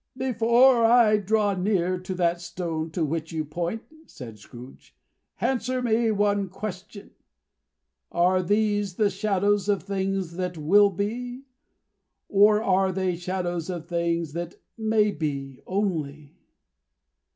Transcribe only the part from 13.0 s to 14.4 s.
shadows of the things